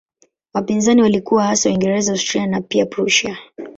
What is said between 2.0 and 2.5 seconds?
Austria